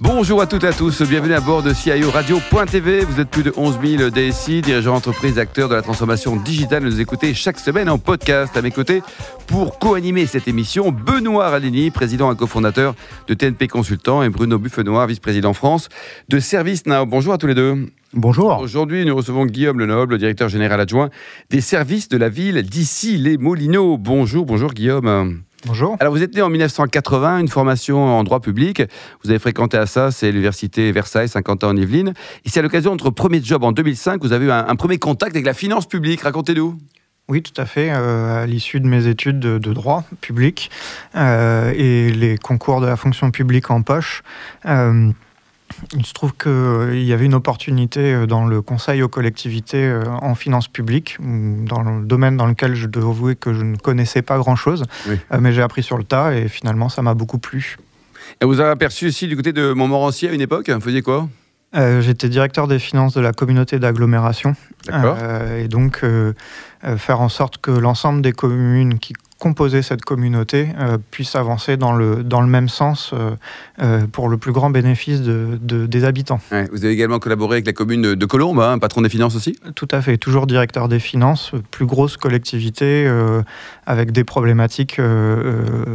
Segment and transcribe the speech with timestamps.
[0.00, 3.04] Bonjour à toutes et à tous, bienvenue à bord de CIO Radio.tv.
[3.04, 6.82] Vous êtes plus de 11 000 DSI, dirigeants d'entreprise, acteurs de la transformation digitale.
[6.82, 8.56] Nous écoutez chaque semaine en podcast.
[8.56, 9.04] À mes côtés,
[9.46, 12.96] pour co-animer cette émission, Benoît Radini, président et cofondateur
[13.28, 15.88] de TNP Consultant, et Bruno Buffenoir, vice-président France
[16.28, 17.06] de ServiceNow.
[17.06, 17.86] Bonjour à tous les deux.
[18.14, 18.58] Bonjour.
[18.58, 21.08] Aujourd'hui, nous recevons Guillaume Lenoble, directeur général adjoint
[21.50, 23.96] des services de la ville d'ici les Moulineaux.
[23.96, 25.44] Bonjour, bonjour Guillaume.
[25.66, 25.96] Bonjour.
[26.00, 28.82] Alors, vous êtes né en 1980, une formation en droit public.
[29.22, 32.12] Vous avez fréquenté à ça, c'est l'université Versailles, 50 ans en Yvelines.
[32.44, 34.76] Et c'est à l'occasion de votre premier job en 2005, vous avez eu un, un
[34.76, 36.20] premier contact avec la finance publique.
[36.20, 36.76] Racontez-nous.
[37.28, 37.90] Oui, tout à fait.
[37.90, 40.70] Euh, à l'issue de mes études de, de droit public
[41.14, 44.22] euh, et les concours de la fonction publique en poche,
[44.66, 45.10] euh,
[45.96, 50.68] il se trouve qu'il y avait une opportunité dans le conseil aux collectivités en finances
[50.68, 54.84] publiques, dans le domaine dans lequel je dois avouer que je ne connaissais pas grand-chose,
[55.08, 55.18] Oui.
[55.40, 57.76] mais j'ai appris sur le tas et finalement ça m'a beaucoup plu.
[58.40, 61.28] Et vous avez aperçu aussi du côté de Montmorency à une époque Vous faisiez quoi?
[61.76, 64.54] Euh, J'étais directeur des finances de la communauté d'agglomération.
[64.86, 65.16] D'accord.
[65.20, 66.32] Euh, et donc, euh,
[66.84, 69.12] euh, faire en sorte que l'ensemble des communes qui
[69.44, 73.32] composaient cette communauté euh, puissent avancer dans le, dans le même sens euh,
[73.82, 76.40] euh, pour le plus grand bénéfice de, de- des habitants.
[76.50, 79.58] Ouais, Vous avez également collaboré avec la commune de- Colombes, hein, patron des finances aussi?
[79.74, 83.06] Tout à fait, toujours directeur des finances, plus grosse collectivité
[83.86, 84.98] avec des problématiques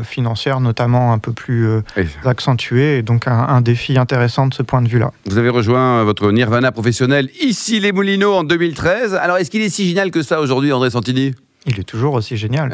[0.03, 2.03] financières notamment un peu plus Oui.
[2.25, 5.11] accentuées et donc un, un défi intéressant de ce point de vue-là.
[5.25, 9.15] Vous avez rejoint votre Nirvana professionnel ici les Moulineaux en 2013.
[9.15, 11.33] Alors est-ce qu'il est si génial que ça aujourd'hui, André Santini?
[11.65, 12.73] Il est toujours aussi génial.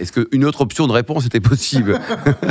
[0.00, 2.00] Est-ce qu'une autre option de réponse était possible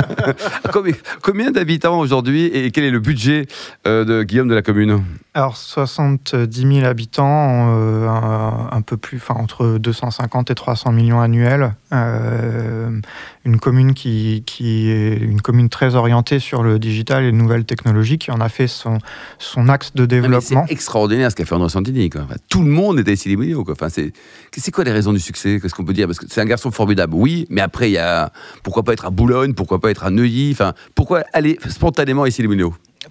[0.72, 3.46] Combien- Combien d'habitants aujourd'hui et quel est le budget
[3.86, 5.02] euh, de Guillaume de la commune?
[5.34, 11.20] Alors 70 000 habitants, euh, un, un peu plus, enfin entre 250 et 300 millions
[11.20, 11.74] annuels.
[11.92, 13.00] Euh,
[13.44, 17.64] une commune qui, qui est une commune très orientée sur le digital et les nouvelles
[17.64, 18.98] technologies, qui en a fait son,
[19.38, 20.64] son axe de mais développement.
[20.66, 22.08] C'est extraordinaire ce qu'a fait André Santini.
[22.10, 22.22] quoi.
[22.22, 23.72] Enfin, tout le monde était ici quoi.
[23.72, 26.44] Enfin, c'est quoi les raisons du succès Qu'est-ce qu'on peut dire Parce que c'est un
[26.44, 28.30] garçon formidable, oui, mais après, il y a
[28.62, 32.42] pourquoi pas être à Boulogne, pourquoi pas être à Neuilly Enfin, pourquoi aller spontanément ici
[32.42, 32.48] les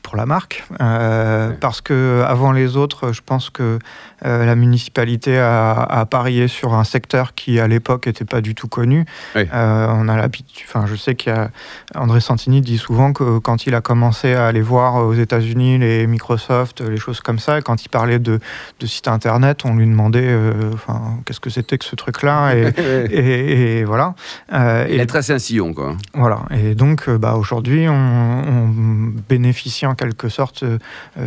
[0.01, 1.55] pour la marque, euh, Ouais.
[1.59, 3.79] parce que avant les autres, je pense que
[4.25, 8.55] euh, la municipalité a, a parié sur un secteur qui à l'époque n'était pas du
[8.55, 9.05] tout connu.
[9.35, 11.49] Euh, on a l'habitude, enfin, je sais qu'il y a
[11.95, 16.07] André Santini dit souvent que quand il a commencé à aller voir aux États-Unis les
[16.07, 18.39] Microsoft, les choses comme ça, et quand il parlait de,
[18.79, 20.35] de sites internet, on lui demandait,
[20.73, 22.73] enfin, qu'est-ce que c'était que ce truc-là, et,
[23.11, 24.15] et- et voilà.
[24.53, 25.95] Euh, Il et a tracé un sillon, quoi.
[26.13, 30.77] voilà, et donc bah, aujourd'hui, on, on bénéficie en quelque sorte euh,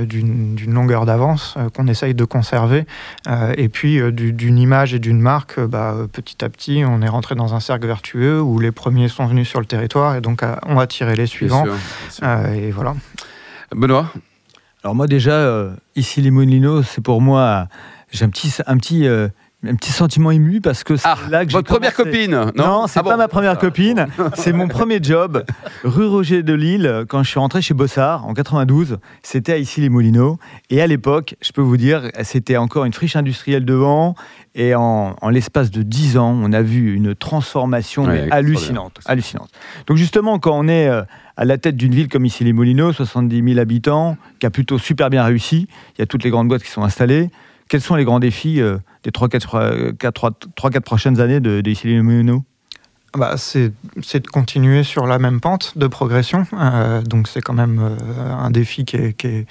[0.05, 2.87] d'une d'une longueur d'avance euh, qu'on essaye de conserver,
[3.29, 6.49] euh, et puis euh, du- d'une image et d'une marque, euh, bah, euh, petit à
[6.49, 9.67] petit, on est rentré dans un cercle vertueux où les premiers sont venus sur le
[9.67, 12.27] territoire, et donc euh, on va tirer les Bien suivants, sûr, bien sûr.
[12.27, 12.95] euh, et voilà.
[13.75, 14.13] Benoît?
[14.85, 17.67] Alors moi déjà, euh, ici les Moulineaux, c'est pour moi,
[18.13, 19.29] j'ai un petit, un petit, euh,
[19.69, 22.87] un petit sentiment ému parce que c'est Ah, là que votre première copine Non, Non,
[22.87, 23.57] c'est Ah pas bon ma première Ah.
[23.57, 25.45] copine, c'est mon premier job,
[25.85, 29.81] rue Roger de Lille, quand je suis rentré chez Bossard en 92, c'était à ici
[29.81, 30.39] les Moulineaux,
[30.71, 34.15] et à l'époque, je peux vous dire, c'était encore une friche industrielle devant,
[34.55, 39.51] et en, en l'espace de 10 ans, on a vu une transformation Ouais, hallucinante, hallucinante.
[39.87, 41.03] Donc justement, quand on est euh,
[41.37, 44.79] à la tête d'une ville comme ici les Moulineaux, 70 000 habitants, qui a plutôt
[44.79, 47.31] super bien réussi, il y a toutes les grandes boîtes qui sont installées,
[47.69, 51.71] quels sont les grands défis euh, des 3-4 prochaines années de, de
[53.17, 53.71] Bah, c'est
[54.21, 56.47] de continuer sur la même pente de progression.
[56.53, 59.47] Euh, donc c'est quand même euh, un défi qui est, qui, est,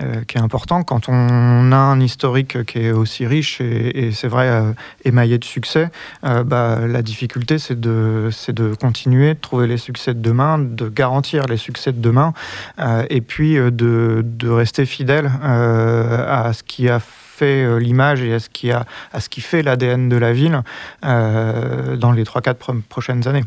[0.00, 0.84] euh, important.
[0.84, 4.72] Quand on a un historique qui est aussi riche et, c'est vrai euh,
[5.04, 5.90] émaillé de succès,
[6.24, 10.88] euh, bah, la difficulté c'est de, de continuer, de trouver les succès de demain, de
[10.88, 12.32] garantir les succès de demain
[12.78, 17.78] euh, et puis euh, de, de rester fidèle euh, à ce qui a fait euh,
[17.78, 20.62] l'image et à ce qui, a, à ce qui fait l'ADN de la ville
[21.04, 23.44] euh, dans les 3-4 pro- prochaines années.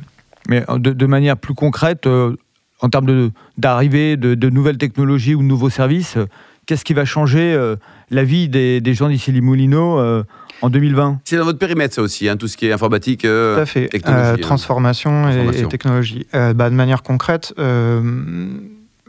[0.49, 2.35] Mais euh, de, de manière plus concrète, euh,
[2.81, 6.25] en termes d'arrivée de, de nouvelles technologies ou de nouveaux services, euh,
[6.65, 7.75] qu'est-ce qui va changer euh,
[8.09, 10.23] la vie des, des gens d'ici les Moulineaux euh,
[10.61, 13.25] en 2020 C'est dans votre périmètre, ça aussi, hein, tout ce qui est informatique.
[13.25, 13.87] euh, Tout à fait.
[13.87, 14.37] technologie, Euh, hein.
[14.41, 15.65] transformation, et- Transformation.
[15.65, 16.27] Et, technologie.
[16.35, 18.01] Euh, bah, de manière concrète, euh,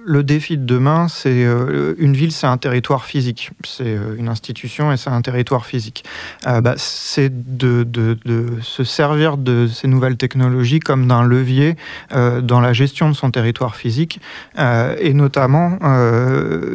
[0.04, 4.28] le défi de demain, c'est euh, une ville, c'est un territoire physique, c'est euh, une
[4.28, 6.04] institution et c'est un territoire physique.
[6.46, 11.76] Euh, bah, c'est de, de, de, se servir de ces nouvelles technologies comme d'un levier
[12.10, 14.20] dans la gestion de son territoire physique
[14.58, 15.78] et notamment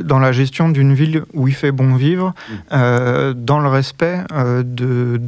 [0.03, 2.33] dans la gestion d'une ville où il fait bon vivre,
[2.71, 4.23] euh, dans le respect
[4.63, 5.19] de,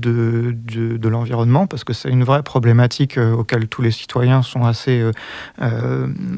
[1.07, 5.04] l'environnement, parce que c'est une vraie problématique auquel tous les citoyens sont assez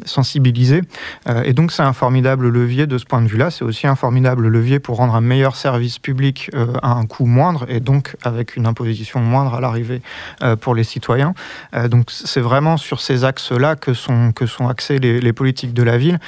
[0.06, 0.82] sensibilisés.
[1.54, 3.52] Et donc c'est un formidable levier de ce point de vue-là.
[3.52, 7.28] C'est aussi un formidable levier pour rendre un meilleur service public euh, à un coût
[7.28, 10.02] moindre et donc avec une imposition moindre à l'arrivée
[10.42, 11.36] euh, pour les citoyens.
[11.76, 15.84] Euh, donc c'est vraiment sur ces axes-là que sont, que sont axées les, politiques de
[15.84, 16.20] la ville.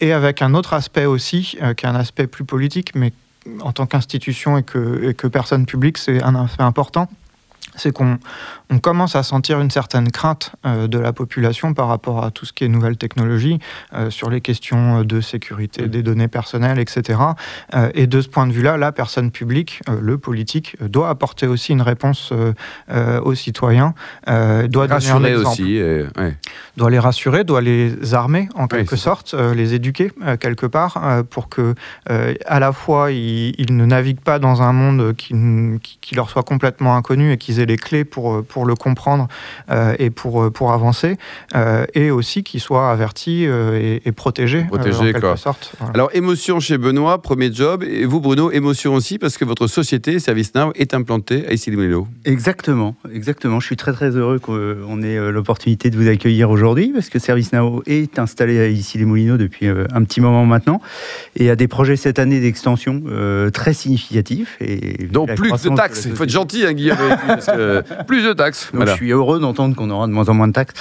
[0.00, 3.12] Et avec un autre aspect aussi, qui est un aspect plus politique, mais
[3.62, 7.08] en tant qu'institution et que, et que personne publique, c'est un aspect important
[7.76, 8.18] c'est qu'on
[8.72, 12.44] on commence à sentir une certaine crainte euh, de la population par rapport à tout
[12.46, 13.58] ce qui est nouvelles technologies,
[13.94, 17.18] euh, sur les questions de sécurité des données personnelles, etc.
[17.74, 21.08] Euh, et de ce point de vue-là, la personne publique, euh, le politique, euh, doit
[21.10, 22.52] apporter aussi une réponse euh,
[22.90, 23.94] euh, aux citoyens,
[24.28, 25.76] euh, doit Rassurer aussi.
[25.76, 26.36] et- ouais.
[26.76, 31.00] doit les rassurer, doit les armer en quelque sorte, euh, les éduquer euh, quelque part
[31.02, 31.74] euh, pour que
[32.10, 35.34] euh, à la fois ils, ils ne naviguent pas dans un monde qui,
[35.82, 38.74] qui- qui leur soit complètement inconnu et qu'ils aient les clés pour, euh, pour le
[38.74, 39.28] comprendre
[39.70, 41.16] euh, et pour, euh, pour avancer,
[41.54, 45.36] euh, et aussi qu'ils soient avertis euh, et, et protégés, euh, Protégés, en quelque quoi.
[45.36, 45.72] sorte.
[45.78, 45.94] Voilà.
[45.94, 47.82] Alors, émotion chez Benoît, premier job.
[47.82, 52.06] Et vous, Bruno, émotion aussi, parce que votre société, ServiceNow, est implantée à Issy-les-Moulineaux.
[52.24, 53.60] Exactement, exactement.
[53.60, 57.82] Je suis très très heureux qu'on ait l'opportunité de vous accueillir aujourd'hui parce que ServiceNow
[57.86, 60.80] est installé à ici les Moulineaux depuis un petit moment maintenant
[61.36, 64.56] et a des projets cette année d'extension euh, très significatifs.
[64.60, 66.04] Et Donc, plus de taxes.
[66.06, 66.96] Il faut être gentil, hein, Guillaume.
[67.44, 68.66] Parce que plus de taxes.
[68.66, 68.92] Donc, Voilà.
[68.92, 70.74] Je suis heureux d'entendre qu'on aura de moins en moins de taxes.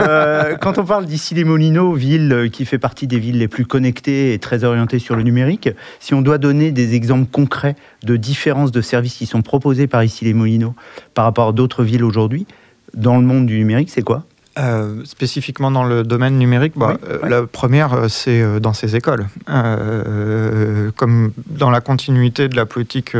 [0.00, 3.48] Euh, quand on parle d'ici les Moulineaux, ville euh, qui fait partie des villes les
[3.48, 5.68] plus connectées et très orientées sur le numérique,
[6.00, 10.02] si on doit donner des exemples concrets de différences de services qui sont proposés par
[10.04, 10.74] ici les Moulineaux
[11.14, 12.46] par rapport à d'autres villes aujourd'hui,
[12.94, 14.24] dans le monde du numérique, c'est quoi?
[14.58, 17.28] Euh, spécifiquement dans le domaine numérique, bah, Oui, euh, ouais.
[17.28, 19.26] la première, euh, c'est dans ces écoles.
[19.50, 23.14] Euh, comme dans la continuité de la politique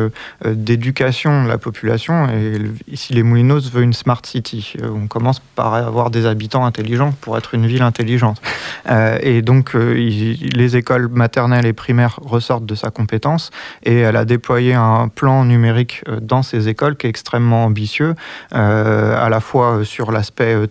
[0.44, 2.58] d'éducation de la population, et
[2.90, 4.74] ici les Moulineaux se veut une smart city.
[4.82, 8.40] On commence par avoir des habitants intelligents pour être une ville intelligente.
[9.20, 13.50] Et donc, il- les écoles maternelles et primaires ressortent de sa compétence,
[13.84, 18.14] et elle a déployé un plan numérique dans ces écoles qui est extrêmement ambitieux,
[18.52, 20.66] à la fois sur l'aspect euh,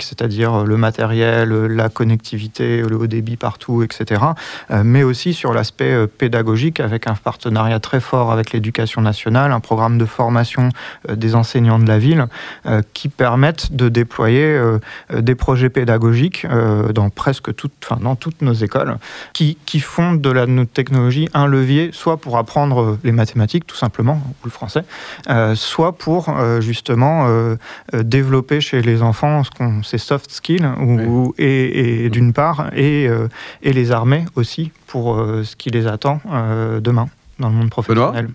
[0.00, 4.22] c'est-à-dire euh, le matériel, euh, la connectivité, le haut débit partout, etc.,
[4.70, 9.52] euh, mais aussi sur l'aspect euh, pédagogique avec un partenariat très fort avec l'éducation nationale,
[9.52, 10.70] un programme de formation
[11.10, 12.26] euh, des enseignants de la ville
[12.64, 14.78] euh, qui permettent de déployer euh,
[15.12, 18.96] euh, des projets pédagogiques euh, dans presque toutes, enfin, dans toutes nos écoles
[19.32, 23.66] qui, qui font de la no- technologie un levier, soit pour apprendre euh, les mathématiques
[23.66, 24.84] tout simplement, ou le français,
[25.28, 27.56] euh, soit pour euh, justement euh,
[27.94, 32.70] euh, développer chez les enfants ce qu'on ces soft skills ou, et, et d'une part
[32.74, 33.28] et, euh,
[33.62, 37.08] et les armer aussi pour euh, ce qui les attend euh, demain
[37.38, 38.28] dans le monde professionnel.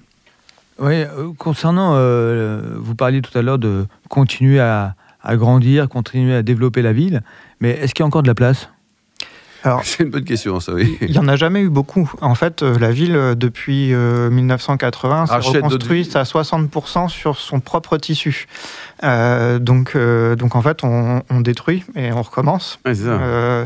[0.79, 1.03] Oui,
[1.37, 6.83] concernant, euh, vous parliez tout à l'heure de continuer à, à grandir, continuer à développer
[6.83, 7.23] la ville,
[7.59, 8.69] mais est-ce qu'il y a encore de la place?
[9.63, 10.97] Alors, C'est une bonne question, ça, oui.
[11.01, 12.11] Il n'y en a jamais eu beaucoup.
[12.21, 18.45] En fait, la ville, depuis euh, 1980, s'est reconstruite à 60% sur son propre tissu.
[19.03, 22.79] Euh, donc, euh, donc, en fait, on, on détruit et on recommence.
[22.85, 22.93] Ouais.
[23.05, 23.65] Euh,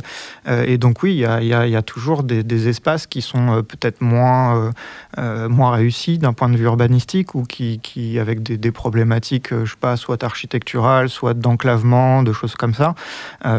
[0.65, 4.01] et donc, oui, il y a, y y toujours des, des espaces qui sont peut-être
[4.01, 4.71] moins,
[5.17, 9.69] moins réussis d'un point de vue urbanistique ou qui, qui avec des, des problématiques, je
[9.71, 12.95] sais pas, soit architecturales, soit d'enclavement, de choses comme ça.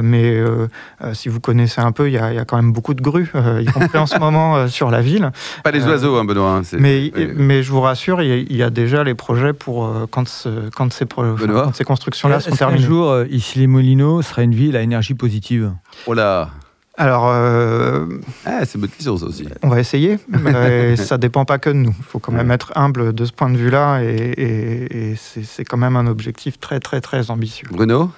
[0.02, 0.40] Mais
[1.12, 3.02] si vous connaissez un peu, il y a, il y a quand même beaucoup de
[3.02, 5.30] grues, y compris en ce moment sur la ville.
[5.64, 6.56] Pas les oiseaux, hein, Benoît.
[6.58, 7.28] hein, Mais, oui.
[7.34, 11.04] mais je vous rassure, il y, a- déjà les projets pour quand, ce- quand ces,
[11.04, 12.82] pro- enfin, Benoît ces constructions-là sont terminées.
[12.84, 15.72] jour, euh, ici les Moulineaux sera une ville à énergie positive
[16.06, 16.50] Oh là
[16.98, 18.06] Alors, euh,
[18.44, 19.46] Ah, c'est une bonne question, ça aussi.
[19.62, 21.94] on va essayer, mais ça dépend pas que de nous.
[21.98, 22.54] Il faut quand même Ouais.
[22.54, 26.06] être humble de ce point de vue-là, et, et- et c'est c'est quand même un
[26.06, 27.68] objectif très, très, très ambitieux.
[27.70, 28.10] Bruno?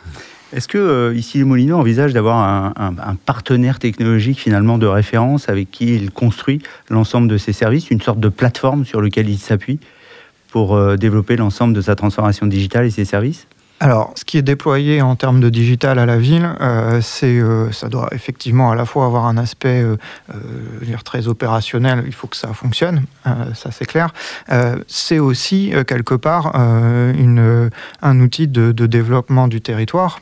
[0.52, 4.86] Est-ce que euh, ici les Moulineaux envisage d'avoir un, un- un partenaire technologique finalement de
[4.86, 6.60] référence avec qui il construit
[6.90, 9.80] l'ensemble de ses services, une sorte de plateforme sur laquelle il s'appuie?
[10.54, 13.49] Pour euh, développer l'ensemble de sa transformation digitale et ses services
[13.81, 17.73] alors, ce qui est déployé en termes de digital à la ville, euh, c'est, euh,
[17.73, 19.97] ça doit effectivement à la fois avoir un aspect euh,
[20.81, 23.02] dire très opérationnel, il faut que ça fonctionne,
[23.54, 24.14] ça c'est clair.
[24.87, 27.71] c'est aussi quelque part une,
[28.02, 30.19] un outil de, de, développement du territoire.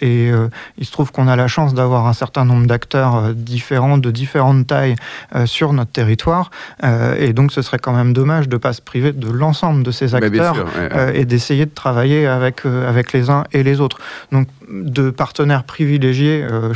[0.00, 0.30] et
[0.78, 4.66] il se trouve qu'on a la chance d'avoir un certain nombre d'acteurs différents, de différentes
[4.66, 4.96] tailles
[5.44, 6.50] sur notre territoire.
[6.82, 9.90] et donc, ce serait quand même dommage de ne pas se priver de l'ensemble de
[9.90, 11.20] ces acteurs sûr, ouais, ouais.
[11.20, 13.98] et d'essayer de travailler avec, avec avec les uns et les autres.
[14.32, 16.72] Donc, de partenaires privilégiés, euh,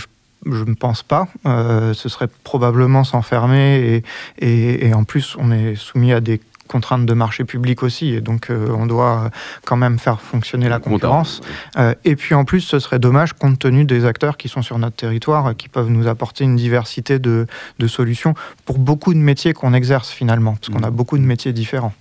[0.47, 1.29] je ne pense pas.
[1.47, 4.05] Euh, ce serait probablement s'enfermer et,
[4.39, 8.21] et, et, en plus, on est soumis à des contraintes de marché public aussi, et
[8.21, 9.31] donc euh, on doit
[9.65, 11.41] quand même faire fonctionner la concurrence.
[11.79, 14.79] Euh, et puis en plus, ce serait dommage compte tenu des acteurs qui sont sur
[14.79, 17.47] notre territoire, qui peuvent nous apporter une diversité de,
[17.79, 18.35] de solutions
[18.67, 21.95] pour beaucoup de métiers qu'on exerce finalement, parce qu'on a beaucoup de métiers différents.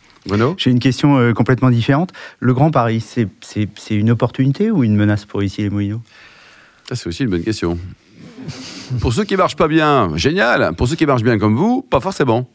[0.58, 2.12] J'ai une question euh, complètement différente.
[2.40, 6.02] Le Grand Paris, c'est une opportunité ou une menace pour ici les Moulineaux?
[6.90, 7.78] Ça, c'est aussi une bonne question.
[9.00, 10.74] pour ceux qui marchent pas bien, génial.
[10.76, 12.50] Pour ceux qui marchent bien comme vous, pas forcément.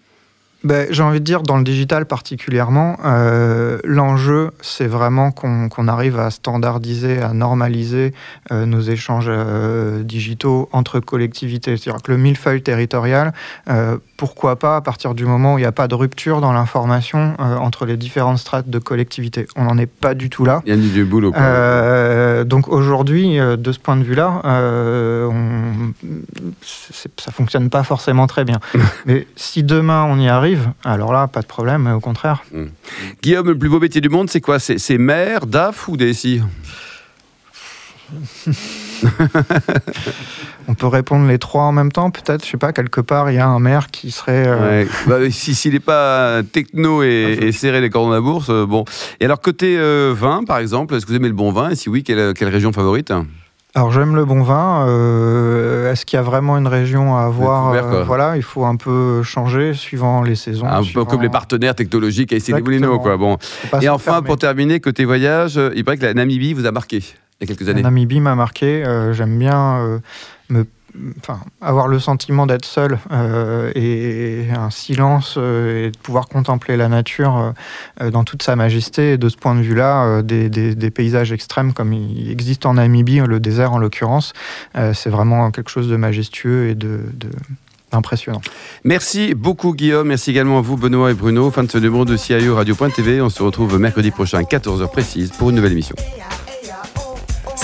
[0.65, 5.89] Ben, J'ai envie de dire, dans le digital particulièrement, euh, l'enjeu, c'est vraiment qu'on qu
[5.89, 8.15] arrive à standardiser, à normaliser
[8.53, 11.77] euh, nos échanges euh, digitaux entre collectivités.
[11.77, 13.33] C'est-à-dire que le millefeuille territorial,
[14.17, 17.35] pourquoi pas, à partir du moment où il n'y a pas de rupture dans l'information
[17.39, 19.47] entre les différentes strates de collectivités.
[19.57, 20.63] On n'en est pas du tout là.
[20.65, 21.33] Il y a ni du boulot.
[22.45, 25.93] Donc aujourd'hui, de ce point de vue-là, on...
[26.63, 28.61] ça fonctionne pas forcément très bien.
[29.07, 30.52] Mais si demain on y arrive,
[30.85, 32.43] alors là, pas de problème, au contraire.
[32.53, 32.65] Mmh.
[33.23, 34.59] Guillaume, le plus beau métier du monde, c'est quoi?
[34.59, 36.43] C'est maire, DAF ou DSI?
[40.69, 42.45] On peut répondre les trois en même temps, peut-être.
[42.45, 44.47] Je sais pas, quelque part, il y a un maire qui serait.
[44.47, 44.85] Euh...
[44.85, 44.89] Ouais.
[45.07, 48.67] Bah, s'il si, n'est pas techno et, et, serré les cordons à la bourse, euh,
[48.67, 48.85] bon.
[49.21, 51.71] Et alors, côté euh, vin, par exemple, est-ce que vous aimez le bon vin?
[51.71, 53.13] Et si oui, quelle, quelle région favorite?
[53.75, 54.87] Alors j'aime le bon vin.
[54.87, 58.77] Euh, Est-ce qu'il y a vraiment une région à avoir euh, Voilà, il faut un
[58.77, 60.67] peu changer suivant les saisons.
[60.67, 61.05] Un suivant...
[61.05, 63.17] peu comme les partenaires technologiques à essayer Moulineaux, quoi.
[63.17, 63.39] Bon.
[63.81, 67.05] Et enfin, pour terminer, côté voyage, il paraît que la Namibie vous a marqué il
[67.41, 67.83] y a quelques années.
[67.83, 68.85] La Namibie m'a marqué.
[68.85, 70.01] Euh, J'aime bien
[70.51, 70.67] me
[71.19, 76.77] Enfin, avoir le sentiment d'être seul euh, et un silence euh, et de pouvoir contempler
[76.77, 77.55] la nature
[78.01, 79.17] euh, dans toute sa majesté.
[79.17, 83.73] De ce point de vue-là, des, paysages extrêmes comme il existe en Namibie, le désert
[83.73, 84.33] en l'occurrence,
[84.75, 87.01] c'est vraiment quelque chose de majestueux et de,
[87.93, 88.41] impressionnant.
[88.85, 91.51] Merci beaucoup Guillaume, merci également à vous Benoît et Bruno.
[91.51, 93.21] Fin de ce numéro de CIO Radio.tv.
[93.21, 95.97] On se retrouve mercredi prochain à 14h précise pour une nouvelle émission.